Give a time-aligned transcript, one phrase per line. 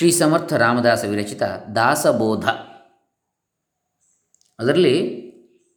[0.00, 1.42] ಶ್ರೀ ಸಮರ್ಥ ರಾಮದಾಸ ವಿರಚಿತ
[1.74, 2.48] ದಾಸಬೋಧ.
[4.58, 5.30] ಅದರಲ್ಲಿ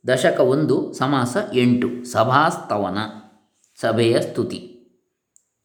[0.07, 2.97] ದಶಕ ಒಂದು, ಸಮಾಸ ಎಂಟು, ಸಭಾಸ್ತವನ,
[3.81, 4.55] ಸಭೆಯ ಸ್ತುತಿ.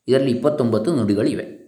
[0.08, 1.58] ಇದರಲ್ಲಿ ಇಪ್ಪತ್ತೊಂಬತ್ತು ನುಡಿಗಳಿವೆ.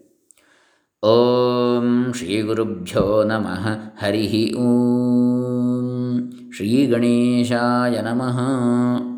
[1.02, 3.68] ಓಂ ಶ್ರೀ ಗುರುಭ್ಯೋ ನಮಃ,
[4.04, 6.32] ಹರಿ ಓಂ.
[6.56, 8.40] ಶ್ರೀ ಗಣೇಶಾಯ ನಮಃ.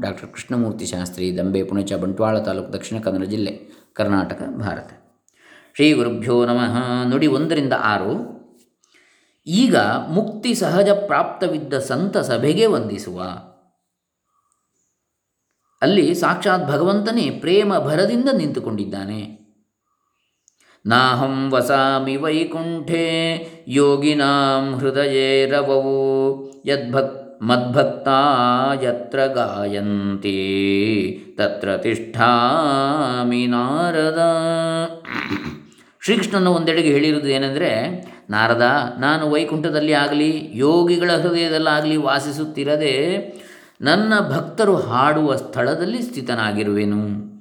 [0.00, 3.60] ಡಾಕ್ಟರ್ ಕೃಷ್ಣಮೂರ್ತಿ ಶಾಸ್ತ್ರಿ, ದಂಬೆ, ಪುಣಚ, ಬಂಟ್ವಾಳ ತಾಲೂಕು, ದಕ್ಷಿಣ ಕನ್ನಡ ಜಿಲ್ಲೆ,
[3.92, 5.01] ಕರ್ನಾಟಕ, ಭಾರತ.
[5.74, 7.04] ಶ್ರೀ ಗುರುಭ್ಯೋ ನಮಃ.
[7.04, 8.32] ನುಡಿ, ಒಂದರಿಂದ ಆರು.
[9.46, 9.76] ಈಗ
[10.08, 13.22] ಮುಕ್ತಿ ಸಹಜ ಪ್ರಾಪ್ತವಿದ್ದ ಸಂತ ಸಭೆಗೆ ವಂದಿಸುವ.
[15.82, 19.42] ಅಲ್ಲಿ ಸಾಕ್ಷಾತ್ ಭಗವಂತನೇ ಪ್ರೇಮ ಭರದಿಂದ ನಿಂತುಕೊಂಡಿದ್ದಾನೆ.
[20.86, 23.14] ನಾಹಂ ವಸಾಮಿ ವೈಕುಂಠೆ
[23.68, 28.20] ಯೋಗಿನಾಂ ಹೃದಯೇ ರವವು ಯದ್ಭಕ್, ಮದ್ಭಕ್ತಾ
[28.82, 30.38] ಯತ್ರ ಗಾಯಂತಿ
[31.38, 34.18] ತತ್ರ ತಿಷ್ಠಾಮಿ ನಾರದ.
[36.04, 38.62] ಶ್ರೀಕೃಷ್ಣನ ಒಂದೆಡೆಗೆ ಹೇಳಿರುವುದು ಏನೆಂದರೆ, ನಾರದ,
[38.98, 43.18] ನಾನು ವೈಕುಂಠದಲ್ಲಿ ಆಗಲಿ, ಯೋಗಿಗಳ ಹೃದಯದಲ್ಲಾಗಲಿ ವಾಸಿಸುತ್ತಿರದೆ,
[43.80, 47.32] ನನ್ನ ಭಕ್ತರು ಹಾಡುವ ಸ್ಥಳದಲ್ಲಿ ಸ್ಥಿತನಾಗಿರುವೆನು.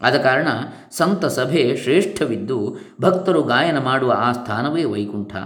[0.00, 0.48] ಆದ ಕಾರಣ
[0.90, 5.36] ಸಂತ ಸಭೆ ಶ್ರೇಷ್ಠವಿದ್ದು, ಭಕ್ತರು ಗಾಯನ ಮಾಡುವ ಆ ಸ್ಥಾನವೇ ವೈಕುಂಠ.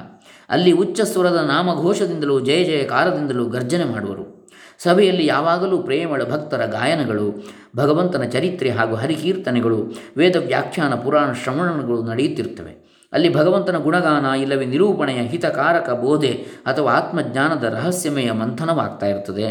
[0.48, 4.39] ಅಲ್ಲಿ ಉಚ್ಚಸ್ವರದ ನಾಮಘೋಷದಿಂದಲೂ, ಜಯ ಜಯಕಾರದಿಂದಲೂ ಗರ್ಜನೆ ಮಾಡುವರು.
[4.82, 7.44] ಸಭೆಯಲ್ಲಿ ಯಾವಾಗಲೂ ಪ್ರೇಮಳ ಭಕ್ತರ ಗಾಯನಗಳು,
[7.76, 12.90] ಭಗವಂತನ ಚರಿತ್ರೆ ಹಾಗೂ ಹರಿಕೀರ್ತನೆಗಳು, ವೇದ ವ್ಯಾಖ್ಯಾನ, ಪುರಾಣ ಶ್ರವಣಗಳು ನಡೆಯುತ್ತಿರುತ್ತವೆ.
[13.12, 16.28] ಅಲ್ಲಿ ಭಗವಂತನ ಗುಣಗಾನ ಇಲ್ಲವೇ ನಿರೂಪಣೆಯ ಹಿತಕಾರಕ ಬೋಧೆ
[16.66, 19.46] ಅಥವಾ ಆತ್ಮಜ್ಞಾನದ ರಹಸ್ಯಮಯ ಮಂಥನವಾಗ್ತಾ ಇರ್ತದೆ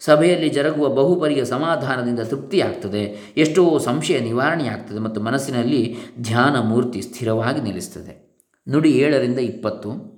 [0.00, 3.34] ಸಭೆಯಲ್ಲಿ ಜರುಗುವ ಬಹುಪರಿಯ ಸಮಾಧಾನದಿಂದ ತೃಪ್ತಿಯಾಗ್ತದೆ.
[3.36, 10.13] ಎಷ್ಟೋ ಸಂಶಯ ನಿವಾರಣೆಯಾಗ್ತದೆ ಮತ್ತು ಮನಸ್ಸಿನಲ್ಲಿ ಧ್ಯಾನ ಮೂರ್ತಿ ಸ್ಥಿರವಾಗಿ ನಿಲ್ಲಿಸ್ತದೆ ನುಡಿ ಏಳರಿಂದ ಇಪ್ಪತ್ತು.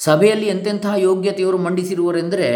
[0.00, 2.48] ಸಭೆಯಲ್ಲಿ ಎಂತೆಂತಹ ಯೋಗ್ಯತೆಯವರು ಮಂಡಿಸಿರುವರೆಂದರೆ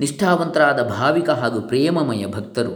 [0.00, 2.74] ನಿಷ್ಠಾವಂತರಾದ ಭಾವಿಕ ಹಾಗೂ ಪ್ರೇಮಮಯ ಭಕ್ತರು,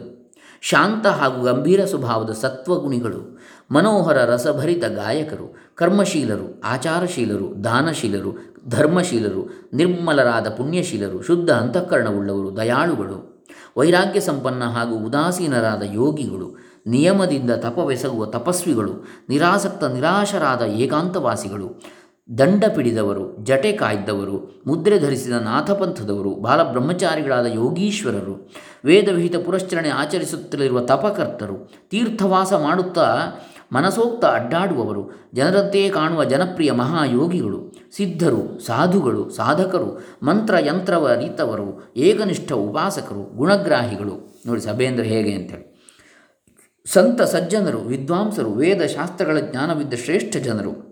[0.63, 8.33] ಶಾಂತ ಹಾಗೂ ಗಂಭೀರ ಸ್ವಭಾವದ ಸತ್ವಗುಣಿಗಳು, ಮನೋಹರ ರಸಭರಿತ ಗಾಯಕರು, ಕರ್ಮಶೀಲರು, ಆಚಾರಶೀಲರು, ದಾನಶೀಲರು,
[8.69, 19.85] ಧರ್ಮಶೀಲರು, ನಿರ್ಮಲರಾದ ಪುಣ್ಯಶೀಲರು, ಶುದ್ಧ ಅಂತಃಕರಣವುಳ್ಳವರು, ದಯಾಳುಗಳು, ವೈರಾಗ್ಯ ಸಂಪನ್ನ ಹಾಗೂ ಉದಾಸೀನರಾದ ಯೋಗಿಗಳು, ನಿಯಮದಿಂದ ತಪವೆಸಗುವ ತಪಸ್ವಿಗಳು, ನಿರಾಸಕ್ತ
[19.85, 22.00] ನಿರಾಶರಾದ ಏಕಾಂತವಾಸಿಗಳು
[22.39, 28.51] ದಂಡ ಪಿಡಿದವರು, ಜಟೆ ಕಾಯ್ದವರು, ಮುದ್ರೆ ಧರಿಸಿದ ನಾಥಪಂಥದವರು, ಬಾಲಬ್ರಹ್ಮಚಾರಿಗಳಾದ ಯೋಗೀಶ್ವರರು,
[28.85, 33.17] ವೇದವಿಹಿತ ಪುರಶ್ಚರಣೆ ಆಚರಿಸುತ್ತಲಿರುವ ತಪಕರ್ತರು, ತೀರ್ಥವಾಸ ಮಾಡುತ್ತಾ
[33.73, 44.43] ಮನಸೋಕ್ತ ಅಡ್ಡಾಡುವವರು, ಜನರಂತೆಯೇ ಕಾಣುವ ಜನಪ್ರಿಯ ಮಹಾಯೋಗಿಗಳು, ಸಿದ್ಧರು, ಸಾಧುಗಳು, ಸಾಧಕರು, ಮಂತ್ರ ಯಂತ್ರವ ರೀತವರು ಏಕನಿಷ್ಠ ಉಪಾಸಕರು, ಗುಣಗ್ರಾಹಿಗಳು.
[44.47, 45.71] ನೋಡಿ ಸಭೇಂದ್ರ ಹೇಗೆ ಅಂತೇಳಿ.
[46.87, 50.90] ಸಂತ ಸಜ್ಜನರು, ವಿದ್ವಾಂಸರು ವೇದ ಶಾಸ್ತ್ರಗಳ ಜ್ಞಾನವಿದ್ದ ಶ್ರೇಷ್ಠ ಜನರು.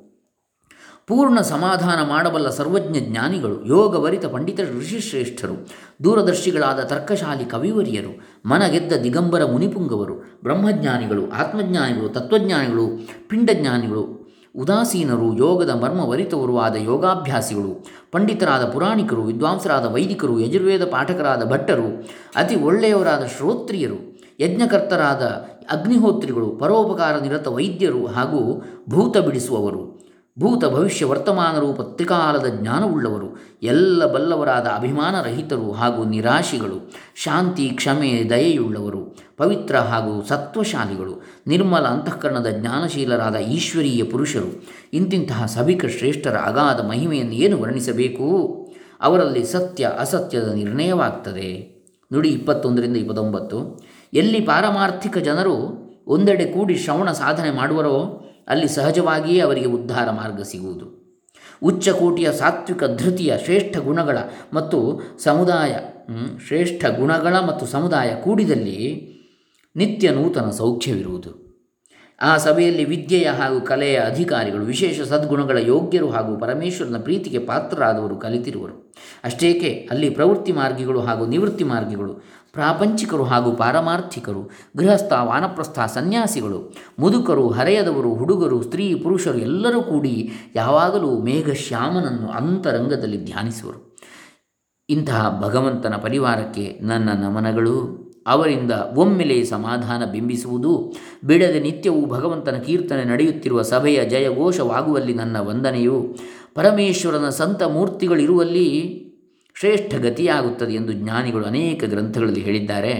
[1.08, 5.68] ಪೂರ್ಣ ಸಮಾಧಾನ ಮಾಡಬಲ್ಲ ಸರ್ವಜ್ಞ ಜ್ಞಾನಿಗಳು ಯೋಗವರಿತ ಪಂಡಿತ ಋಷಿಶ್ರೇಷ್ಠರು,
[6.04, 17.86] ದೂರದರ್ಶಿಗಳಾದ ತರ್ಕಶಾಲಿ ಕವಿವರಿಯರು, ಮನಗೆದ್ದ ದಿಗಂಬರ ಮುನಿಪುಂಗವರು, ಬ್ರಹ್ಮಜ್ಞಾನಿಗಳು, ಆತ್ಮಜ್ಞಾನಿಗಳು, ತತ್ವಜ್ಞಾನಿಗಳು, ಪಿಂಡಜ್ಞಾನಿಗಳು, ಉದಾಸೀನರು, ಯೋಗದ ಮರ್ಮವರಿತವರು ಆದ ಯೋಗಾಭ್ಯಾಸಿಗಳು,
[18.12, 25.22] ಪಂಡಿತರಾದ ಪುರಾಣಿಕರು, ವಿದ್ವಾಂಸರಾದ ವೈದಿಕರು, ಯಜುರ್ವೇದ ಪಾಠಕರಾದ ಭಟ್ಟರು, ಅತಿ ಒಳ್ಳೆಯವರಾದ ಶ್ರೋತ್ರಿಯರು, ಯಜ್ಞಕರ್ತರಾದ
[25.70, 29.97] ಅಗ್ನಿಹೋತ್ರಿಗಳು, ಪರೋಪಕಾರ ನಿರತ ವೈದ್ಯರು ಹಾಗೂ ಭೂತ ಬಿಡಿಸುವವರು.
[30.38, 40.24] ಭೂತ ಭವಿಷ್ಯ ವರ್ತಮಾನರು ಪತ್ರಿಕಾಲದ ಜ್ಞಾನವುಳ್ಳವರು, ಎಲ್ಲ ಬಲ್ಲವರಾದ ಅಭಿಮಾನರಹಿತರು ಹಾಗೂ ನಿರಾಶಿಗಳು, ಶಾಂತಿ, ಕ್ಷಮೆ, ದಯೆಯುಳ್ಳವರು, ಪವಿತ್ರ ಹಾಗೂ
[40.28, 48.26] ಸತ್ವಶಾಲಿಗಳು, ನಿರ್ಮಲ ಅಂತಃಕರಣದ ಜ್ಞಾನಶೀಲರಾದ ಈಶ್ವರೀಯ ಪುರುಷರು, ಇಂತಿಂತಹ ಸಭಿಕ ಶ್ರೇಷ್ಠರ ಅಗಾಧ ಮಹಿಮೆಯನ್ನು ಏನು ವರ್ಣಿಸಬೇಕು?
[49.00, 51.78] ಅವರಲ್ಲಿ ಸತ್ಯ ಅಸತ್ಯದ ನಿರ್ಣಯವಾಗ್ತದೆ.
[52.12, 53.80] ನುಡಿ ಇಪ್ಪತ್ತೊಂದರಿಂದ ಇಪ್ಪತ್ತೊಂಬತ್ತು.
[54.14, 60.86] ಎಲ್ಲಿ ಪಾರಮಾರ್ಥಿಕ ಜನರು ಒಂದೆಡೆ ಕೂಡಿ ಶ್ರವಣ ಸಾಧನೆ ಮಾಡುವರೋ ಅಲ್ಲಿ ಸಹಜವಾಗಿಯೇ ಅವರಿಗೆ ಉದ್ಧಾರ ಮಾರ್ಗ ಸಿಗುವುದು.
[61.62, 64.18] ಉಚ್ಚಕೋಟಿಯ ಸಾತ್ವಿಕ ಧೃತಿಯ ಶ್ರೇಷ್ಠ ಗುಣಗಳ
[64.52, 64.78] ಮತ್ತು
[65.18, 65.74] ಸಮುದಾಯ
[66.46, 68.78] ಶ್ರೇಷ್ಠ ಗುಣಗಳ ಮತ್ತು ಸಮುದಾಯ ಕೂಡಿದಲ್ಲಿ
[69.76, 71.48] ನಿತ್ಯ ನೂತನ ಸೌಖ್ಯವಿರುವುದು.
[72.20, 78.92] ಆ ಸಭೆಯಲ್ಲಿ ವಿದ್ಯೆಯ ಹಾಗೂ ಕಲೆಯ ಅಧಿಕಾರಿಗಳು, ವಿಶೇಷ ಸದ್ಗುಣಗಳ ಯೋಗ್ಯರು ಹಾಗೂ ಪರಮೇಶ್ವರನ ಪ್ರೀತಿಗೆ ಪಾತ್ರರಾದವರು ಕಲಿತಿರುವರು.
[79.24, 82.14] ಅಷ್ಟೇಕೆ, ಅಲ್ಲಿ ಪ್ರವೃತ್ತಿ ಮಾರ್ಗಿಗಳು ಹಾಗೂ ನಿವೃತ್ತಿ ಮಾರ್ಗಿಗಳು
[82.52, 92.28] ಪ್ರಾಪಂಚಿಕರು ಹಾಗೂ ಪಾರಮಾರ್ಥಿಕರು, ಗೃಹಸ್ಥ, ವಾನಪ್ರಸ್ಥ, ಸನ್ಯಾಸಿಗಳು, ಮುದುಕರು, ಹರೆಯದವರು, ಹುಡುಗರು, ಸ್ತ್ರೀ, ಪುರುಷರು ಎಲ್ಲರೂ ಕೂಡಿ ಯಾವಾಗಲೂ ಮೇಘಶ್ಯಾಮನನ್ನು
[92.28, 93.96] ಅಂತರಂಗದಲ್ಲಿ ಧ್ಯಾನಿಸುವರು.
[94.88, 98.08] ಇಂತಹ ಭಗವಂತನ ಪರಿವಾರಕ್ಕೆ ನನ್ನ ನಮನಗಳು.
[98.26, 100.92] ಅವರಿಂದ ಒಮ್ಮೆಲೆ ಸಮಾಧಾನ ಬಿಂಬಿಸುವುದು.
[101.24, 106.16] ಬಿಡದೆ ನಿತ್ಯವೂ ಭಗವಂತನ ಕೀರ್ತನೆ ನಡೆಯುತ್ತಿರುವ ಸಭೆಯ ಜಯಘೋಷವಾಗುವಲ್ಲಿ ನನ್ನ ವಂದನೆಯು.
[106.54, 109.07] ಪರಮೇಶ್ವರನ ಸಂತ ಮೂರ್ತಿಗಳಿರುವಲ್ಲಿ
[109.58, 112.94] ಶ್ರೇಷ್ಠ ಗತಿಯಾಗುತ್ತದೆ ಎಂದು ಜ್ಞಾನಿಗಳು ಅನೇಕ ಗ್ರಂಥಗಳಲ್ಲಿ ಹೇಳಿದ್ದಾರೆ.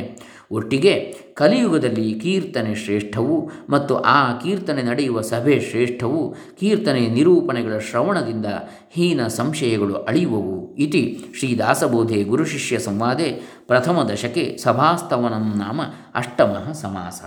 [0.51, 8.47] ಒಟ್ಟಿಗೆ ಕಲಿಯುಗದಲ್ಲಿ ಕೀರ್ತನೆ ಶ್ರೇಷ್ಠವು ಮತ್ತು ಆ ಕೀರ್ತನೆ ನಡೆಯುವ ಸಭೆ ಶ್ರೇಷ್ಠವು ಕೀರ್ತನೆ ನಿರೂಪಣೆಗಳ ಶ್ರವಣದಿಂದ
[8.91, 10.75] ಹೀನ ಸಂಶಯಗಳು ಅಳಿಯುವವು.
[10.77, 13.33] ಇತಿ ಶ್ರೀ ದಾಸಬೋಧೆ ಗುರುಶಿಷ್ಯ ಸಂವಾದೆ
[13.67, 15.83] ಪ್ರಥಮ ದಶಕೆ ಸಭಾಸ್ತವನಂ ನಾಮ
[16.15, 17.23] ಅಷ್ಟಮ ಸಮಾಸ.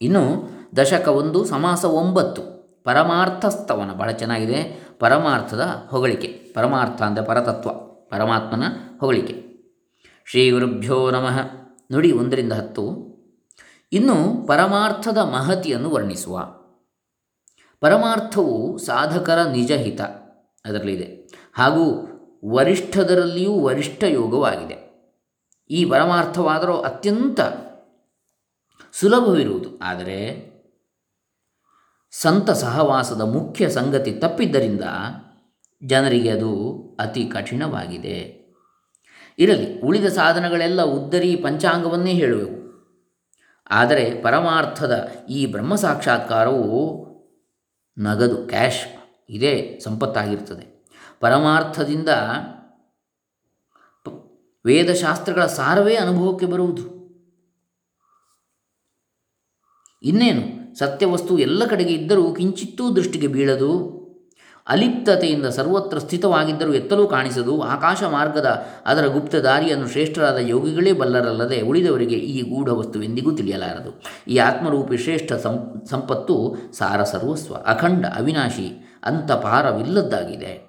[0.00, 2.42] ಇನ್ನು ದಶಕ ಒಂದು ಸಮಾಸ ಒಂಬತ್ತು,
[2.84, 3.92] ಪರಮಾರ್ಥಸ್ತವನ.
[3.92, 4.85] ಬಹಳ ಚೆನ್ನಾಗಿದೆ.
[4.98, 6.26] ಪರಮಾರ್ಥದ ಹೊಗಳಿಕೆ.
[6.26, 7.70] ಪರಮಾರ್ಥ ಅಂದರೆ ಪರತತ್ವ,
[8.08, 8.64] ಪರಮಾತ್ಮನ
[9.00, 9.46] ಹೊಗಳಿಕೆ.
[10.30, 11.40] ಶ್ರೀ ಗುರುಭ್ಯೋ ನಮಃ.
[11.92, 13.06] ನುಡಿ ಒಂದರಿಂದ ಹತ್ತು.
[13.92, 16.38] ಇನ್ನು ಪರಮಾರ್ಥದ ಮಹತಿಯನ್ನು ವರ್ಣಿಸುವ.
[17.80, 20.00] ಪರಮಾರ್ಥವು ಸಾಧಕರ ನಿಜಹಿತ
[20.64, 22.06] ಅದರಲ್ಲಿದೆ ಹಾಗೂ
[22.50, 24.86] ವರಿಷ್ಠದರಲ್ಲಿಯೂ ವರಿಷ್ಠ ಯೋಗವಾಗಿದೆ.
[25.70, 27.40] ಈ ಪರಮಾರ್ಥವಾದರೂ ಅತ್ಯಂತ
[28.92, 29.78] ಸುಲಭವಿರುವುದು.
[29.82, 30.55] ಆದರೆ
[32.20, 34.84] ಸಂತ ಸಹವಾಸದ ಮುಖ್ಯ ಸಂಗತಿ ತಪ್ಪಿದ್ದರಿಂದ
[35.84, 36.50] ಜನರಿಗೆ ಅದು
[37.00, 38.46] ಅತಿ ಕಠಿಣವಾಗಿದೆ.
[39.38, 42.56] ಇರಲಿ, ಉಳಿದ ಸಾಧನಗಳೆಲ್ಲ ಉದ್ದರಿ ಪಂಚಾಂಗವನ್ನೇ ಹೇಳುವೆವು.
[43.70, 47.06] ಆದರೆ ಪರಮಾರ್ಥದ ಈ ಬ್ರಹ್ಮ ಸಾಕ್ಷಾತ್ಕಾರವು
[47.98, 48.86] ನಗದು, ಕ್ಯಾಶ್,
[49.30, 50.86] ಇದೇ ಸಂಪತ್ತಾಗಿರ್ತದೆ
[51.20, 52.08] ಪರಮಾರ್ಥದಿಂದ
[54.66, 56.82] ವೇದಶಾಸ್ತ್ರಗಳ ಸಾರವೇ ಅನುಭವಕ್ಕೆ ಬರುವುದು.
[60.02, 60.55] ಇನ್ನೇನು?
[60.78, 63.70] ಸತ್ಯವಸ್ತು ಎಲ್ಲ ಕಡೆಗೆ ಇದ್ದರೂ ಕಿಂಚಿತ್ತೂ ದೃಷ್ಟಿಗೆ ಬೀಳದು.
[64.68, 67.60] ಅಲಿಪ್ತತೆಯಿಂದ ಸರ್ವತ್ರ ಸ್ಥಿತವಾಗಿದ್ದರೂ ಎತ್ತಲೂ ಕಾಣಿಸದು.
[67.60, 68.48] ಆಕಾಶ ಮಾರ್ಗದ
[68.86, 74.02] ಅದರ ಗುಪ್ತ ದಾರಿಯನ್ನು ಶ್ರೇಷ್ಠರಾದ ಯೋಗಿಗಳೇ ಬಲ್ಲರಲ್ಲದೆ ಉಳಿದವರಿಗೆ ಈ ಗೂಢ ವಸ್ತುವೆಂದಿಗೂ ತಿಳಿಯಲಾರದು.
[74.28, 75.32] ಈ ಆತ್ಮರೂಪಿ ಶ್ರೇಷ್ಠ
[75.90, 78.68] ಸಂಪತ್ತು ಸಾರ ಸರ್ವಸ್ವ, ಅಖಂಡ ಅವಿನಾಶಿ
[79.04, 80.66] ಅಂತ ಪಾರವಿಲ್ಲದ್ದಾಗಿದೆ.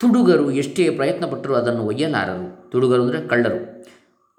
[0.00, 2.70] ತುಡುಗರು ಎಷ್ಟೇ ಪ್ರಯತ್ನಪಟ್ಟರೂ ಅದನ್ನು ಒಯ್ಯಲಾರರು.
[2.70, 3.71] ತುಡುಗರು ಅಂದರೆ ಕಳ್ಳರು.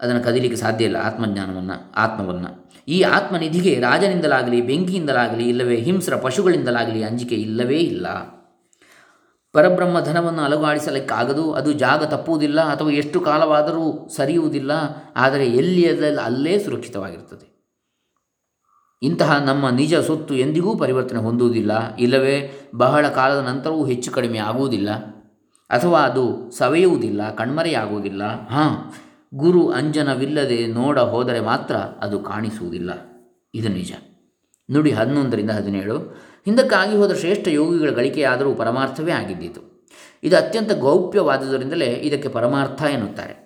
[0.03, 2.49] ಅದನ್ನು ಕದಿಲಿಕ್ಕೆ ಸಾಧ್ಯ ಇಲ್ಲ ಆತ್ಮಜ್ಞಾನವನ್ನು, ಆತ್ಮವನ್ನು.
[2.87, 8.07] ಈ ಆತ್ಮನಿಧಿಗೆ ರಾಜನಿಂದಲಾಗಲಿ, ಬೆಂಕಿಯಿಂದಲಾಗಲಿ, ಇಲ್ಲವೇ ಹಿಂಸ್ರ ಪಶುಗಳಿಂದಲಾಗಲಿ ಅಂಜಿಕೆ ಇಲ್ಲವೇ ಇಲ್ಲ.
[9.55, 13.85] ಪರಬ್ರಹ್ಮ ಧನವನ್ನು ಅಲುಗಾಡಿಸಲಿಕ್ಕಾಗದು, ಅದು ಜಾಗ ತಪ್ಪುವುದಿಲ್ಲ ಅಥವಾ ಎಷ್ಟು ಕಾಲವಾದರೂ
[14.15, 14.71] ಸರಿಯುವುದಿಲ್ಲ,
[15.15, 17.47] ಆದರೆ ಎಲ್ಲಿಯದಲ್ಲಿ ಅಲ್ಲೇ ಸುರಕ್ಷಿತವಾಗಿರ್ತದೆ
[19.01, 22.35] ಇಂತಹ ನಮ್ಮ ನಿಜ ಸೊತ್ತು ಎಂದಿಗೂ ಪರಿವರ್ತನೆ ಹೊಂದುವುದಿಲ್ಲ, ಇಲ್ಲವೇ
[22.75, 24.89] ಬಹಳ ಕಾಲದ ನಂತರವೂ ಹೆಚ್ಚು ಕಡಿಮೆ ಆಗುವುದಿಲ್ಲ,
[25.69, 28.23] ಅಥವಾ ಅದು ಸವೆಯುವುದಿಲ್ಲ, ಕಣ್ಮರೆಯಾಗುವುದಿಲ್ಲ.
[28.49, 28.73] ಹಾಂ
[29.35, 32.91] ಗುರು ಅಂಜನವಿಲ್ಲದೆ ನೋಡ ಹೋದರೆ ಮಾತ್ರ ಅದು ಕಾಣಿಸುವುದಿಲ್ಲ.
[33.53, 33.93] ಇದು ನಿಜ.
[34.71, 35.97] ನುಡಿ ಹನ್ನೊಂದರಿಂದ ಹದಿನೇಳು.
[36.45, 39.87] ಹಿಂದಕ್ಕಾಗಿ ಹೋದ ಶ್ರೇಷ್ಠ ಯೋಗಿಗಳ ಗಳಿಕೆಯಾದರೂ ಪರಮಾರ್ಥವೇ ಆಗಿದ್ದಿತು.
[40.23, 43.43] ಇದು ಅತ್ಯಂತ ಗೌಪ್ಯವಾದುದರಿಂದಲೇ ಇದಕ್ಕೆ ಪರಮಾರ್ಥ ಎನ್ನುತ್ತಾರೆ.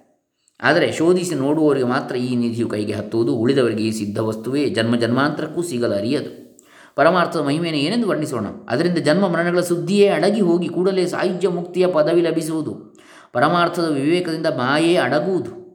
[0.61, 5.93] ಆದರೆ ಶೋಧಿಸಿ ನೋಡುವವರಿಗೆ ಮಾತ್ರ ಈ ನಿಧಿಯು ಕೈಗೆ ಹತ್ತುವುದು, ಉಳಿದವರಿಗೆ ಈ ಸಿದ್ಧ ವಸ್ತುವೇ ಜನ್ಮ ಜನ್ಮಾಂತರಕ್ಕೂ ಸಿಗಲು
[5.93, 6.57] ಅರಿಯದು.
[6.95, 8.45] ಪರಮಾರ್ಥದ ಮಹಿಮೆಯನ್ನು ಏನೆಂದು ವರ್ಣಿಸೋಣ?
[8.69, 12.97] ಅದರಿಂದ ಜನ್ಮ ಮರಣಗಳ ಸುದ್ದಿಯೇ ಅಡಗಿ ಹೋಗಿ ಕೂಡಲೇ ಸಾಹಿತ್ಯ ಮುಕ್ತಿಯ ಪದವಿ ಲಭಿಸುವುದು.
[13.33, 15.66] ಪರಮಾರ್ಥದ ವಿವೇಕದಿಂದ ಮಾಯೇ ಅಡಗುವುದು.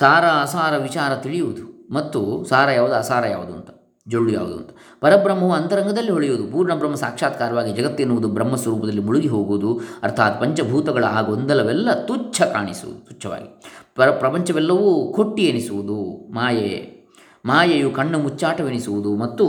[0.00, 1.64] ಸಾರ ಅಸಾರ ವಿಚಾರ ತಿಳಿಯುವುದು
[1.94, 3.70] ಮತ್ತು ಸಾರ ಯಾವುದು ಅಸಾರ ಯಾವುದು ಅಂತ,
[4.06, 4.70] ಜೊಳ್ಳು ಯಾವುದು ಅಂತ.
[5.00, 11.92] ಪರಬ್ರಹ್ಮವು ಅಂತರಂಗದಲ್ಲಿ ಹೊಳೆಯುವುದು ಪೂರ್ಣ ಬ್ರಹ್ಮ ಸಾಕ್ಷಾತ್ಕಾರವಾಗಿ ಜಗತ್ತೆನ್ನುವುದು ಬ್ರಹ್ಮ ಸ್ವರೂಪದಲ್ಲಿ ಮುಳುಗಿ ಹೋಗುವುದು, ಅರ್ಥಾತ್ ಪಂಚಭೂತಗಳ ಆ ಗೊಂದಲವೆಲ್ಲ
[12.06, 13.62] ತುಚ್ಛ ಕಾಣಿಸುವುದು, ತುಚ್ಛವಾಗಿ.
[13.96, 15.98] ಪರ, ಪ್ರಪಂಚವೆಲ್ಲವೂ ಕೊಟ್ಟಿ ಎನಿಸುವುದು,
[16.34, 16.72] ಮಾಯೆ,
[17.44, 19.46] ಮಾಯೆಯು ಕಣ್ಣು ಮುಚ್ಚಾಟವೆನಿಸುವುದು ಮತ್ತು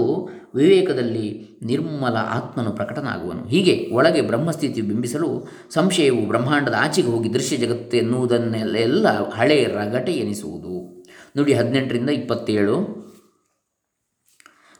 [0.55, 3.45] ವಿವೇಕದಲ್ಲಿ ನಿರ್ಮಲ ಆತ್ಮನು ಪ್ರಕಟನಾಗುವನು.
[3.45, 11.03] ಹೀಗೆ ಒಳಗೆ ಬ್ರಹ್ಮಸ್ಥಿತಿ ಬಿಂಬಿಸಲು ಸಂಶಯವು ಬ್ರಹ್ಮಾಂಡದ ಆಚೆಗೆ ಹೋಗಿ ದೃಶ್ಯ ಜಗತ್ತು ಎನ್ನುವುದನ್ನೆಲ್ಲ ಹಳೆ ರಗಟೆ ಎನಿಸುವುದು.
[11.37, 13.01] ನುಡಿ ಹದಿನೆಂಟರಿಂದ ಇಪ್ಪತ್ತೇಳು.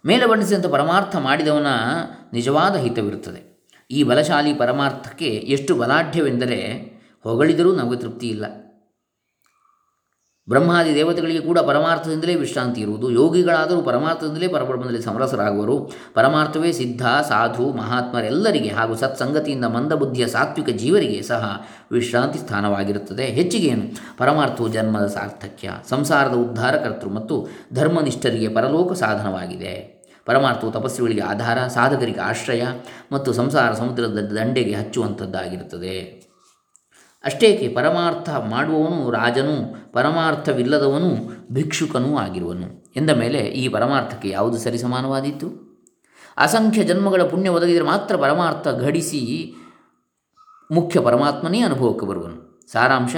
[0.06, 1.68] ಮೇಲೆ ಬಣ್ಣಿಸಿದಂಥ ಪರಮಾರ್ಥ ಮಾಡಿದವನ
[2.34, 3.52] ನಿಜವಾದ ಹಿತವಿರುತ್ತದೆ.
[3.92, 6.92] ಈ ಬಲಶಾಲಿ ಪರಮಾರ್ಥಕ್ಕೆ ಎಷ್ಟು ಬಲಾಢ್ಯವೆಂದರೆ
[7.24, 8.46] ಹೊಗಳಿದರೂ ನಮಗೆ ತೃಪ್ತಿ ಇಲ್ಲ
[10.50, 13.12] ಬ್ರಹ್ಮಾದಿ ದೇವತೆಗಳಿಗೆ ಕೂಡ ಪರಮಾರ್ಥದಿಂದಲೇ ವಿಶ್ರಾಂತಿ ಇರುವುದು.
[13.12, 15.92] ಯೋಗಿಗಳಾದರೂ ಪರಮಾರ್ಥದಿಂದಲೇ ಪರಬ್ರಹ್ಮದಲ್ಲಿ ಸಮರಸರಾಗುವರು.
[16.14, 23.26] ಪರಮಾರ್ಥವೇ ಸಿದ್ಧ, ಸಾಧು, ಮಹಾತ್ಮರೆಲ್ಲರಿಗೆ ಹಾಗೂ ಸತ್ಸಂಗತಿಯಿಂದ ಮಂದಬುದ್ಧಿಯ ಸಾತ್ವಿಕ ಜೀವರಿಗೆ ಸಹ ವಿಶ್ರಾಂತಿ ಸ್ಥಾನವಾಗಿರುತ್ತದೆ.
[23.26, 30.02] ಹೆಚ್ಚಿಗೇನು ಪರಮಾರ್ಥವು ಜನ್ಮದ ಸಾರ್ಥಕ್ಯ, ಸಂಸಾರದ ಉದ್ಧಾರಕರ್ತೃ ಮತ್ತು ಧರ್ಮನಿಷ್ಠರಿಗೆ ಪರಲೋಕ ಸಾಧನವಾಗಿದೆ.
[30.26, 32.62] ಪರಮಾರ್ಥವು ತಪಸ್ಸುಗಳಿಗೆ ಆಧಾರ, ಸಾಧಕರಿಗೆ ಆಶ್ರಯ
[33.12, 36.31] ಮತ್ತು ಸಂಸಾರ ಸಮುದ್ರದ ದಂಡೆಗೆ ಹಚ್ಚುವಂಥದ್ದಾಗಿರುತ್ತದೆ.
[37.24, 41.10] ಅಷ್ಟೇಕೆ ಪರಮಾರ್ಥ ಮಾಡುವವನು ರಾಜನು, ಪರಮಾರ್ಥವಿಲ್ಲದವನು
[41.52, 42.94] ಭಿಕ್ಷುಕನೂ ಆಗಿರುವನು.
[42.96, 45.72] ಎಂದ ಮೇಲೆ ಈ ಪರಮಾರ್ಥಕ್ಕೆ ಯಾವುದು ಸರಿಸಮಾನವಾದೀತು?
[46.38, 49.54] ಅಸಂಖ್ಯ ಜನ್ಮಗಳ ಪುಣ್ಯ ಒದಗಿದರೆ ಮಾತ್ರ ಪರಮಾರ್ಥ ಘಡಿಸಿ
[50.72, 52.62] ಮುಖ್ಯ ಪರಮಾತ್ಮನೇ ಅನುಭವಕ್ಕೆ ಬರುವನು.
[52.72, 53.16] ಸಾರಾಂಶ,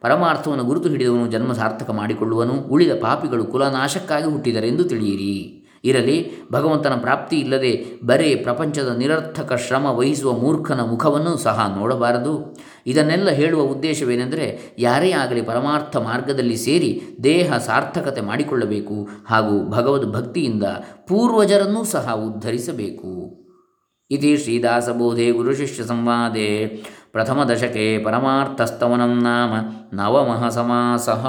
[0.00, 5.63] ಪರಮಾರ್ಥವನ್ನು ಗುರುತು ಹಿಡಿದವನು ಜನ್ಮ ಸಾರ್ಥಕ ಮಾಡಿಕೊಳ್ಳುವನು, ಉಳಿದ ಪಾಪಿಗಳು ಕುಲನಾಶಕ್ಕಾಗಿ ಹುಟ್ಟಿದರೆಂದು ತಿಳಿಯಿರಿ.
[5.84, 12.56] ಇರಲಿ, ಭಗವಂತನ ಪ್ರಾಪ್ತಿ ಇಲ್ಲದೆ ಬರೇ ಪ್ರಪಂಚದ ನಿರರ್ಥಕ ಶ್ರಮ ವಹಿಸುವ ಮೂರ್ಖನ ಮುಖವನ್ನು ಸಹ ನೋಡಬಾರದು.
[12.86, 20.62] ಇದನ್ನೆಲ್ಲ ಹೇಳುವ ಉದ್ದೇಶವೇನೆಂದರೆ, ಯಾರೇ ಆಗಲಿ ಪರಮಾರ್ಥ ಮಾರ್ಗದಲ್ಲಿ ಸೇರಿ ದೇಹ ಸಾರ್ಥಕತೆ ಮಾಡಿಕೊಳ್ಳಬೇಕು ಹಾಗೂ ಭಗವದ್ ಭಕ್ತಿಯಿಂದ
[21.08, 23.44] ಪೂರ್ವಜರನ್ನೂ ಸಹ ಉದ್ಧರಿಸಬೇಕು.
[24.10, 26.66] ಇತಿ ಶ್ರೀದಾಸಬೋಧೆ ಗುರುಶಿಷ್ಯ ಸಂವಾದೆ.
[27.12, 29.52] ಪ್ರಥಮ ದಶಕೆ ಪರಮಾರ್ಥಸ್ತವನಂ ನಾಮ
[29.96, 31.26] ನವಮಃ ಸಮಾಸಃ.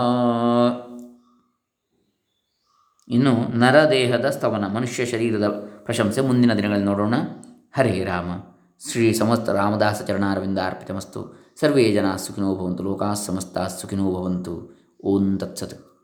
[3.08, 5.50] ಇನ್ನು ನರದೇಹದ ಸ್ತವನ, ಮನುಷ್ಯ ಶರೀರದ
[5.84, 7.14] ಪ್ರಶಂಸೆ ಮುಂದಿನ ದಿನಗಳಲ್ಲಿ ನೋಡೋಣ.
[7.78, 8.30] ಹರೇ ರಾಮ.
[8.92, 11.46] ಶ್ರೀ ಸಮಸ್ತ ರಾಮದಾಸ ಚರಣಾರವಿಂದ ಅರ್ಪಿತಮಸ್ತು.
[11.60, 14.76] ಸರ್ವೇ ಜನ ಸುಖಿನೋ ಭವಂತು ಲೋಕಾಸ್ ಸಮಸ್ತ ಸುಖಿನೋ ಭವಂತು.
[15.04, 15.95] ಓಂ ತತ್ಸತ್.